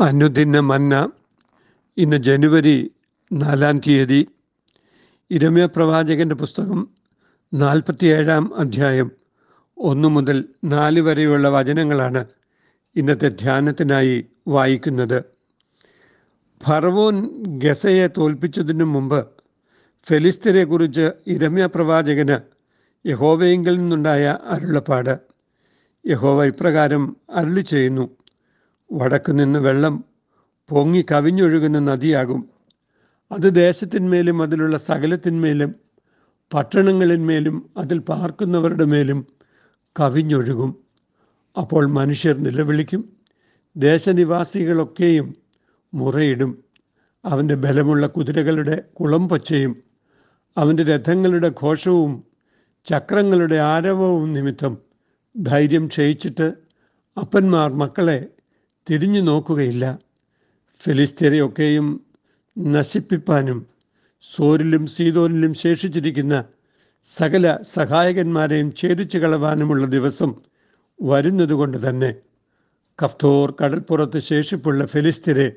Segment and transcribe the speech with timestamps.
[0.00, 1.10] അനുദിന മന്ന
[1.96, 2.90] ഇന്ന് ജനുവരി
[3.32, 4.28] നാലാം തീയതി
[5.30, 6.90] ഇരമ്യ പ്രവാചകന്റെ പുസ്തകം
[7.54, 9.10] നാൽപ്പത്തിയേഴാം അധ്യായം
[9.78, 12.26] ഒന്ന് മുതൽ നാല് വരെയുള്ള വചനങ്ങളാണ്
[12.96, 15.24] ഇന്നത്തെ ധ്യാനത്തിനായി വായിക്കുന്നത്.
[16.64, 17.28] ഫറവോൻ
[17.58, 19.26] ഗസയെ തോൽപ്പിച്ചതിനു മുമ്പ്
[20.08, 22.38] ഫെലിസ്തരെക്കുറിച്ച് ഇരമ്യ പ്രവാചകന്
[23.08, 25.18] യഹോവയെങ്കിൽ നിന്നുണ്ടായ അരുളപ്പാട്.
[26.06, 28.10] യഹോവ ഇപ്രകാരം അരുളി ചെയ്യുന്നു
[28.92, 30.04] വടക്കു നിന്ന് വെള്ളം
[30.68, 32.50] പൊങ്ങി കവിഞ്ഞൊഴുകുന്ന നദിയാകും.
[33.32, 35.74] അത് ദേശത്തിന്മേലും അതിലുള്ള സകലത്തിന്മേലും
[36.54, 39.26] പട്ടണങ്ങളിന്മേലും അതിൽ പാർക്കുന്നവരുടെ മേലും
[40.00, 40.84] കവിഞ്ഞൊഴുകും.
[41.58, 43.16] അപ്പോൾ മനുഷ്യർ നിലവിളിക്കും
[43.76, 45.34] ദേശനിവാസികളൊക്കെയും
[45.94, 46.64] മുറയിടും.
[47.24, 49.82] അവന്റെ ബലമുള്ള കുതിരകളുടെ കുളമ്പൊച്ചയും
[50.56, 52.24] അവന്റെ രഥങ്ങളുടെ ഘോഷവും
[52.86, 54.78] ചക്രങ്ങളുടെ ആരവവും നിമിത്തം
[55.36, 56.52] ധൈര്യം ക്ഷയിച്ചിട്ട്
[57.16, 58.26] അപ്പന്മാർ മക്കളെ
[58.90, 59.98] തിരിഞ്ഞു നോക്കുകയില്ല.
[60.80, 62.06] ഫിലിസ്തീനയൊക്കെയും
[62.58, 63.66] നശിപ്പിപ്പാനും
[64.34, 66.44] സോരിലും സീതോനിലും ശേഷിച്ചിരിക്കുന്ന
[67.04, 70.34] സകല സഹായകന്മാരെയും ഛേദിച്ചു കളവാനുമുള്ള ദിവസം
[71.02, 72.14] വരുന്നതുകൊണ്ട് തന്നെ
[73.04, 75.52] കഫ്തോർ കടൽപ്പുറത്ത് ശേഷിപ്പുള്ള ഫിലിസ്തീനെ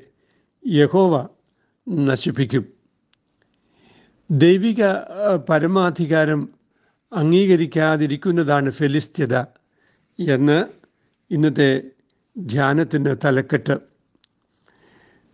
[0.66, 1.28] യഹോവ
[1.88, 2.72] നശിപ്പിക്കും.
[4.30, 4.84] ദൈവിക
[5.48, 6.48] പരമാധികാരം
[7.12, 9.36] അംഗീകരിക്കാതിരിക്കുന്നതാണ് ഫെലിസ്ത്യത
[10.18, 10.64] എന്ന്
[11.30, 11.82] ഇന്നത്തെ
[12.38, 13.78] ധ്യാനത്തിന്റെ തലക്കെട്ട്.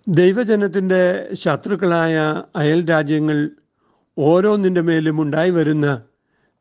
[0.09, 3.51] ദൈവജനത്തിന്റെ ശത്രുക്കളായ അയൽ രാജ്യങ്ങൾ
[4.19, 6.03] ഓരോന്നിന്റെ മേലും ഉണ്ടായി വരുന്ന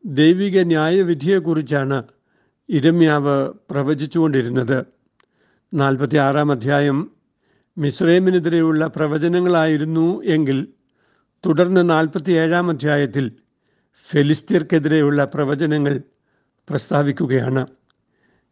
[0.05, 2.03] ദൈവിക ന്യായവിധിയെക്കുറിച്ചാണ്
[2.69, 4.85] ഇരമ്യാവ് പ്രവചിച്ചുകൊണ്ടിരുന്നത്.
[5.73, 7.11] നാൽപ്പത്തി ആറാം അധ്യായം.
[7.77, 10.67] മിസ്രൈമിനെതിരെയുള്ള പ്രവചനങ്ങളായിരുന്നു എങ്കിൽ
[11.45, 13.31] തുടർന്ന് നാൽപ്പത്തി ഏഴാം അധ്യായത്തിൽ
[14.09, 16.01] ഫെലിസ്തീർക്കെതിരെയുള്ള പ്രവചനങ്ങൾ
[16.69, 17.67] പ്രസ്താവിക്കുകയാണ്.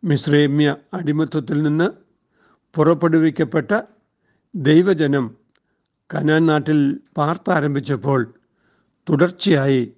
[0.05, 1.87] മിസ്രൈമ്യ അടിമത്വത്തിൽ നിന്ന്
[2.75, 3.71] പുറപ്പെടുവിക്കപ്പെട്ട
[4.55, 5.37] ദൈവജനം
[6.13, 8.33] കനാൻ നാട്ടിൽ പാർപ്പാരംഭിച്ചപ്പോൾ
[9.09, 9.93] തുടർച്ചയായി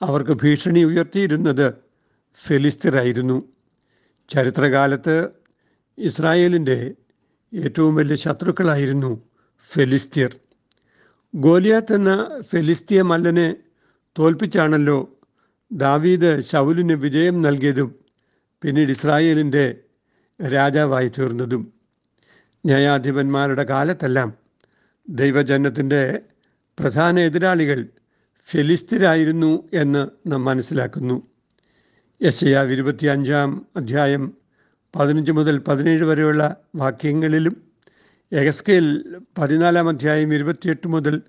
[0.00, 1.74] അവർക്ക് ഭീഷണി ഉയർത്തിയിരുന്നത്
[2.46, 3.48] ഫെലിസ്തീറായിരുന്നു
[4.30, 5.30] ചരിത്രകാലത്ത്
[5.98, 6.94] ഇസ്രായേലിന്റെ
[7.54, 9.22] ഏറ്റവും വലിയ ശത്രുക്കളായിരുന്നു
[9.70, 10.36] ഫെലിസ്തീർ.
[11.34, 13.56] ഗോലിയാത്ത് എന്ന ഫെലിസ്തീയ മല്ലനെ
[14.18, 15.16] തോൽപ്പിച്ചാണല്ലോ
[15.72, 18.03] ദാവീദ് ശൗലിന് വിജയം നൽകിയതും
[18.64, 19.76] പിന്നീട് ഇസ്രായേലിന്റെ
[20.42, 21.72] രാജാവായി തീർന്നതും
[22.66, 24.34] ന്യായാധിപന്മാരുടെ കാലത്തെല്ലാം
[25.08, 26.22] ദൈവജനത്തിന്റെ
[26.78, 27.86] പ്രധാന എതിരാളികൾ
[28.48, 31.22] ഫെലിസ്തീരായിരുന്നു എന്ന് നാം മനസ്സിലാക്കുന്നു.
[32.22, 34.32] യശയാവ് ഇരുപത്തി അഞ്ചാം അധ്യായം
[34.94, 37.62] പതിനഞ്ച് മുതൽ പതിനേഴ് വരെയുള്ള വാക്യങ്ങളിലും
[38.32, 39.04] എഗസ്കേൽ
[39.38, 41.22] പതിനാലാം അധ്യായം ഇരുപത്തിയെട്ട് മുതൽ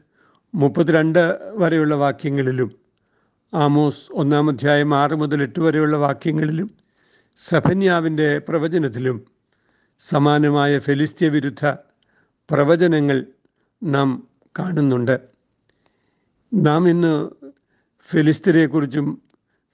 [0.53, 2.72] മുപ്പത്തിരണ്ട് വരെയുള്ള വാക്യങ്ങളിലും
[3.53, 6.84] ആമോസ് ഒന്നാം അധ്യായം ആറ് മുതൽ എട്ട് വരെയുള്ള വാക്യങ്ങളിലും
[7.38, 9.25] സഫന്യാവിന്റെ പ്രവചനത്തിലും
[10.00, 11.66] സമാനമായ ഫെലിസ്ത്യ വിരുദ്ധ
[12.50, 13.25] പ്രവചനങ്ങൾ
[13.84, 14.28] നാം
[14.59, 15.22] കാണുന്നുണ്ട്.
[16.53, 17.29] നാം ഇന്ന്
[18.12, 19.22] ഫെലിസ്തീനെക്കുറിച്ചും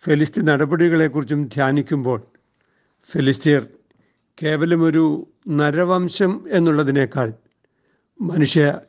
[0.05, 2.21] ഫെലിസ്തീൻ നടപടികളെക്കുറിച്ചും ധ്യാനിക്കുമ്പോൾ
[3.11, 3.67] ഫെലിസ്തീർ
[4.43, 7.33] കേവലമൊരു നരവംശം എന്നുള്ളതിനേക്കാൾ
[8.21, 8.79] മനുഷ്യ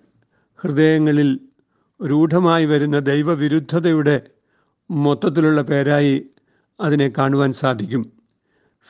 [0.61, 1.41] ഹൃദയങ്ങളിൽ
[2.03, 4.31] രൂഢമായി വരുന്ന ദൈവവിരുദ്ധതയുടെ
[4.91, 6.31] മൊത്തത്തിലുള്ള പേരായി
[6.81, 8.22] അതിനെ കാണുവാൻ സാധിക്കും.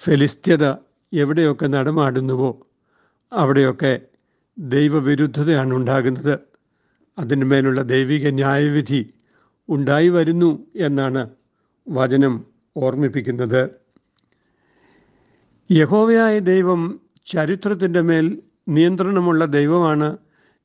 [0.00, 0.74] ഫെലിസ്ത്യത
[1.12, 2.66] എവിടെയൊക്കെ നടമാടുന്നുവോ
[3.32, 4.00] അവിടെയൊക്കെ
[4.58, 6.38] ദൈവവിരുദ്ധതയാണ് ഉണ്ടാകുന്നത്.
[7.18, 9.12] അതിന് മേലുള്ള ദൈവിക ന്യായവിധി
[9.68, 11.30] ഉണ്ടായി വരുന്നു എന്നാണ്
[11.88, 13.70] വചനം ഓർമ്മിപ്പിക്കുന്നത്.
[15.70, 20.18] യഹോവയായ ദൈവം ചരിത്രത്തിന്റെ മേൽ നിയന്ത്രണമുള്ള ദൈവമാണ്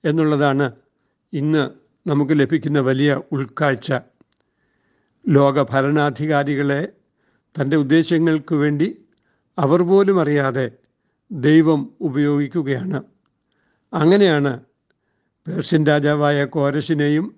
[0.04, 0.72] എന്നുള്ളതാണ്
[1.34, 1.70] ഇന്ന്
[2.08, 3.94] നമുക്ക് ലഭിക്കുന്ന വലിയ ഉൾക്കാഴ്ച.
[5.28, 6.94] ലോക ഭരണാധികാരികളെ
[7.56, 9.07] തന്റെ ഉദ്ദേശങ്ങൾക്ക് വേണ്ടി
[9.58, 10.72] അവർ പോലും അറിയാതെ
[11.32, 13.04] ദൈവം ഉപയോഗിക്കുകയാണ്.
[13.94, 14.60] അങ്ങനെയാണ്
[15.48, 17.36] പേർഷ്യൻ രാജാവായ കോരശിനെയും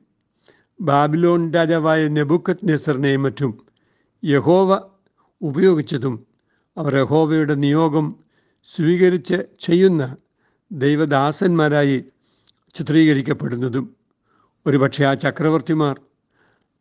[0.82, 3.68] ബാബിലോൺ രാജാവായ നെബുക്കത് നെസറിനെയും മറ്റും
[4.26, 4.90] യഹോവ
[5.42, 6.28] ഉപയോഗിച്ചതും
[6.78, 8.16] അവർ യഹോവയുടെ നിയോഗം
[8.64, 10.16] സ്വീകരിച്ച് ചെയ്യുന്ന
[10.72, 12.06] ദൈവദാസന്മാരായി
[12.76, 13.96] ചിത്രീകരിക്കപ്പെടുന്നതും.
[14.68, 16.00] ഒരുപക്ഷെ ആ ചക്രവർത്തിമാർ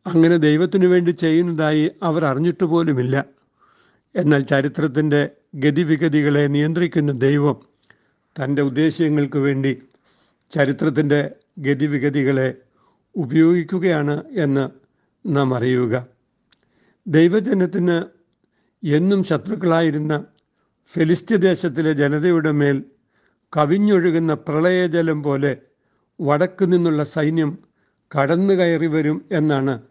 [0.07, 3.38] അങ്ങനെ ദൈവത്തിനു വേണ്ടി ചെയ്യുന്നതായി അവർ അറിഞ്ഞിട്ട് പോലുമില്ല.
[4.15, 7.57] എന്നാൽ ചരിത്രത്തിന്റെ ഗതിവിഗതികളെ നിയന്ത്രിക്കുന്ന ദൈവം
[8.37, 9.83] തന്റെ ഉദ്ദേശ്യങ്ങൾക്ക് വേണ്ടി
[10.51, 12.55] ചരിത്രത്തിന്റെ ഗതിവിഗതികളെ
[13.17, 14.71] ഉപയോഗിക്കുകയാണ് എന്ന്
[15.27, 16.07] നാം അറിയുക.
[17.07, 18.03] ദൈവജനത്തിന്
[18.85, 20.25] എന്നും ശത്രുക്കളായിരുന്ന
[20.95, 22.85] ഫെലിസ്ത്യ ദേശത്തിലെ ജനതയുടെ മേൽ
[23.57, 25.57] കവിഞ്ഞൊഴുകുന്ന പ്രളയജലം പോലെ
[26.21, 27.59] വടക്കു നിന്നുള്ള സൈന്യം
[28.19, 29.83] കടന്നു കയറി വരും എന്നാണ്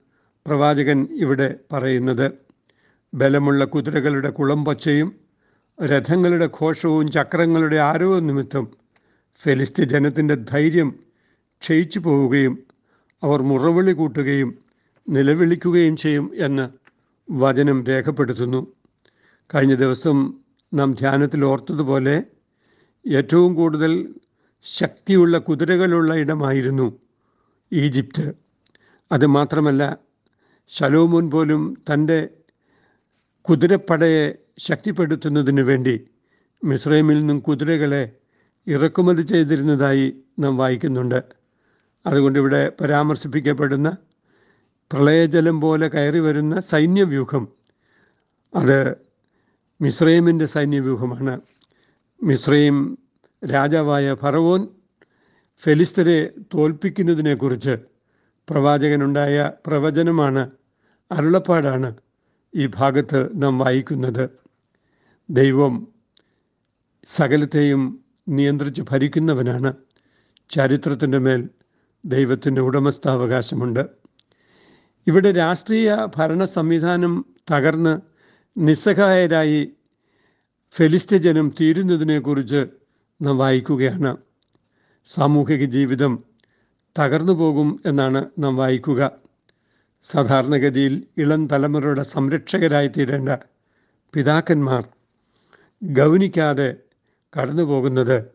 [0.45, 2.46] പ്രവാചകൻ ഇവിടെ പറയുന്നത്.
[3.17, 5.09] ബലമുള്ള കുതിരകളുടെ കുളമ്പൊച്ചയും
[5.83, 8.65] രഥങ്ങളുടെ ഘോഷവും ചക്രങ്ങളുടെ ആരവവും നിമിത്തം
[9.43, 10.89] ഫെലിസ്ത്യ ജനത്തിന്റെ ധൈര്യം
[11.61, 12.53] ക്ഷയിച്ചു പോവുകയും
[13.23, 14.49] അവർ മുറവിളി കൂട്ടുകയും
[15.09, 16.65] നിലവിളിക്കുകയും ചെയ്യും എന്ന്
[17.31, 18.73] വചനം രേഖപ്പെടുത്തുന്നു.
[19.55, 20.17] കഴിഞ്ഞ ദിവസം
[20.73, 22.15] നാം ധ്യാനത്തിൽ ഓർത്തതുപോലെ
[23.07, 23.91] ഏറ്റവും കൂടുതൽ
[24.65, 26.87] ശക്തിയുള്ള കുതിരകളുള്ള ഇടമായിരുന്നു
[27.71, 28.25] ഈജിപ്റ്റ്
[29.11, 29.83] അത് മാത്രമല്ല
[30.67, 32.29] ശലോമോൻ പോലും തന്റെ
[33.49, 36.07] കുതിരപ്പടയെ ശക്തിപ്പെടുത്തുന്നതിനു വേണ്ടി
[36.63, 38.11] മിസ്രൈമിൽ നിന്നും കുതിരകളെ
[38.67, 41.23] ഇറക്കുമതി ചെയ്തിരുന്നതായി നാം വായിക്കുന്നുണ്ട്.
[42.05, 43.97] അതുകൊണ്ട് ഇവിടെ പരാമർശിപ്പിക്കപ്പെടുന്ന
[44.93, 47.47] പ്രളയജലം പോലെ കയറി വരുന്ന സൈന്യവ്യൂഹം
[48.55, 48.95] അത്
[49.81, 51.41] മിസ്രൈമിന്റെ സൈന്യവ്യൂഹമാണ്.
[52.23, 52.97] മിസ്രൈം
[53.51, 54.67] രാജാവായ ഫറവോൻ
[55.63, 57.77] ഫെലിസ്തരെ തോൽപ്പിക്കുന്നതിനെക്കുറിച്ച്
[58.49, 60.51] പ്രവാചകനുണ്ടായ പ്രവചനമാണ്
[61.11, 61.95] അരുളപ്പാടാണ്.
[62.55, 64.29] ഈ ഭാഗത്ത് നാം വായിക്കുന്നത്
[65.29, 65.87] ദൈവം
[67.05, 67.99] സകലത്തെയും
[68.29, 69.73] നിയന്ത്രിച്ച് ഭരിക്കുന്നവനാണ്.
[70.49, 71.49] ചരിത്രത്തിന്റെ മേൽ
[72.05, 73.85] ദൈവത്തിന്റെ ഉടമസ്ഥാവകാശമുണ്ട്.
[75.07, 78.01] ഇവിടെ രാഷ്ട്രീയ ഭരണ സംവിധാനം തകർന്ന്
[78.57, 79.71] നിസ്സഹായരായി
[80.71, 82.67] ഫെലിസ്ത്യ ജനം തീരുന്നതിനെക്കുറിച്ച്
[83.21, 84.17] നാം വായിക്കുകയാണ്.
[85.05, 86.23] സാമൂഹിക ജീവിതം
[86.99, 89.11] തകർന്നു പോകും എന്നാണ് നാം വായിക്കുക.
[90.03, 93.29] സാധാരണഗതിയിൽ ഇളം തലമുറയുടെ സംരക്ഷകരായി തീരേണ്ട
[94.13, 94.83] പിതാക്കന്മാർ
[95.83, 96.75] ഗൗനിക്കാതെ
[97.39, 98.31] കടന്നു പോകുന്നത്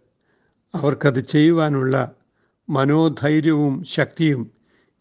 [0.75, 2.15] അവർക്കത് ചെയ്യുവാനുള്ള
[2.69, 4.51] മനോധൈര്യവും ശക്തിയും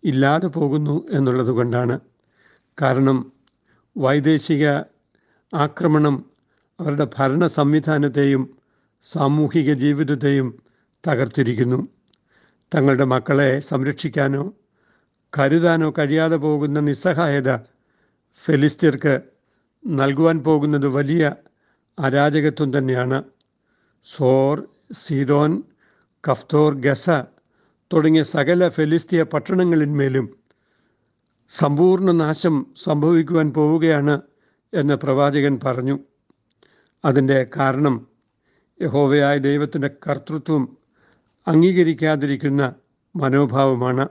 [0.03, 1.99] ഇല്ലാതെ പോകുന്നു എന്നുള്ളത് കൊണ്ടാണ്.
[2.81, 3.31] കാരണം
[3.97, 4.67] വൈദേശിക
[5.53, 6.25] ആക്രമണം
[6.79, 8.57] അവരുടെ ഭരണ സംവിധാനത്തെയും
[9.03, 10.63] സാമൂഹിക ജീവിതത്തെയും
[11.07, 11.87] തകർത്തിരിക്കുന്നു.
[12.73, 14.53] തങ്ങളുടെ മക്കളെ സംരക്ഷിക്കാനോ
[15.39, 17.57] കരുതാനോ കഴിയാതെ പോകുന്ന നിസ്സഹായത
[18.45, 19.21] ഫെലിസ്തീർക്ക്
[19.87, 21.35] നൽകുവാൻ പോകുന്നത് വലിയ
[21.99, 23.23] അരാജകത്വം തന്നെയാണ്.
[24.05, 25.63] സോർ സീതോൻ
[26.23, 27.09] കഫ്തോർ ഗസ
[27.93, 30.39] തുടങ്ങിയ സകല ഫെലിസ്തീയ പട്ടണങ്ങളിന്മേലും
[31.49, 34.21] സമ്പൂർണ നാശം സംഭവിക്കുവാൻ പോവുകയാണ്
[34.73, 35.99] എന്ന് പ്രവാചകൻ പറഞ്ഞു.
[37.05, 38.07] അതിന്റെ കാരണം
[38.81, 40.77] യഹോവയായ ദൈവത്തിന്റെ കർത്തൃത്വം
[41.47, 42.73] അംഗീകരിക്കാതിരിക്കുന്ന
[43.15, 44.07] മനോഭാവമാണ്.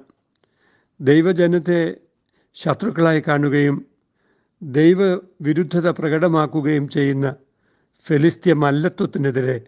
[1.01, 1.97] ദൈവജനത്തെ
[2.55, 3.87] ശത്രുക്കളായി കാണുകയും
[4.63, 7.37] ദൈവവിരുദ്ധത പ്രകടമാക്കുകയും ചെയ്യുന്ന
[8.07, 9.67] ഫെലിസ്ത്യ മല്ലത്വത്തിനെതിരെ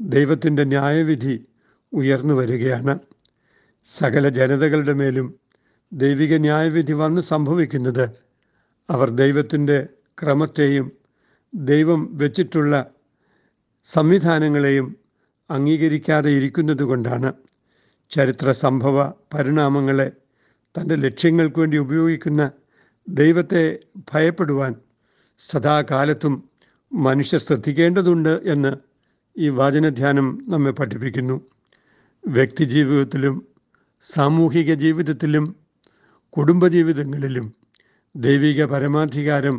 [0.00, 1.46] ദൈവത്തിന്റെ ന്യായവിധി
[1.92, 2.98] ഉയർന്നു വരികയാണ്.
[3.84, 5.34] സകല ജനതകളുടെ മേലും
[5.92, 8.10] ദൈവിക ന്യായവിധി വന്ന് സംഭവിക്കുന്നത്
[8.90, 9.86] അവർ ദൈവത്തിന്റെ
[10.22, 10.92] ക്രമത്തെയും
[11.54, 12.90] ദൈവം വെച്ചിട്ടുള്ള
[13.88, 14.96] സംവിധാനങ്ങളെയും
[15.50, 17.32] അംഗീകരിക്കാതെ ഇരിക്കുന്നതുകൊണ്ടാണ്.
[18.10, 20.12] ചരിത്ര സംഭവ പരിണാമങ്ങളെ
[20.78, 22.52] തന്റെ ലക്ഷ്യങ്ങൾക്ക് വേണ്ടി ഉപയോഗിക്കുന്ന
[23.08, 23.78] ദൈവത്തെ
[24.12, 24.74] ഭയപ്പെടുവാൻ
[25.38, 26.48] സദാകാലത്തും
[26.92, 28.72] മനുഷ്യർ ശ്രദ്ധിക്കേണ്ടതുണ്ട് എന്ന്
[29.38, 31.36] ഈ വചനധ്യാനം നമ്മെ പഠിപ്പിക്കുന്നു.
[32.26, 33.46] വ്യക്തി ജീവിതത്തിലും
[34.02, 35.56] സാമൂഹിക ജീവിതത്തിലും
[36.30, 37.54] കുടുംബജീവിതങ്ങളിലും
[38.16, 39.56] ദൈവിക പരമാധികാരം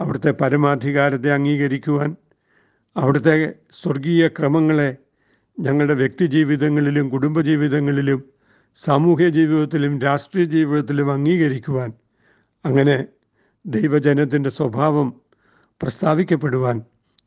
[0.02, 2.16] അവിടുത്തെ പരമാധികാരത്തെ അംഗീകരിക്കുവാൻ
[2.98, 4.98] അവിടുത്തെ സ്വർഗീയ ക്രമങ്ങളെ
[5.60, 8.24] ഞങ്ങളുടെ വ്യക്തിജീവിതങ്ങളിലും കുടുംബജീവിതങ്ങളിലും
[8.76, 11.94] സാമൂഹ്യ ജീവിതത്തിലും രാഷ്ട്രീയ ജീവിതത്തിലും അംഗീകരിക്കുവാൻ
[12.66, 13.06] അങ്ങനെ
[13.66, 15.22] ദൈവജനത്തിന്റെ സ്വഭാവം
[15.82, 16.82] പ്രസ്താവിക്കപ്പെടുവാൻ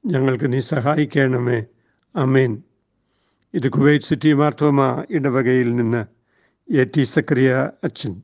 [0.06, 1.64] ഞങ്ങൾക്ക് നീ സഹായിക്കണമേ.
[2.16, 2.62] അമേൻ
[3.54, 6.06] ഇത് കുവൈറ്റ് സിറ്റി മാർത്തോമ ഇടവകയിൽ നിന്ന്
[6.73, 8.23] എ ടി സക്രിയ അച്ഛൻ.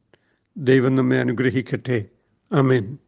[0.56, 2.04] ദൈവം നമ്മെ അനുഗ്രഹിക്കട്ടെ.
[2.52, 2.98] അമേൻ